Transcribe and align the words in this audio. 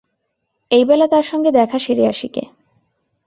এই 0.71 0.83
বেলা 0.85 1.07
তাঁর 1.07 1.23
সঙ্গে 1.23 1.49
দেখা 1.51 1.77
সেরে 1.79 2.03
আসি 2.07 2.27
গে। 2.35 2.43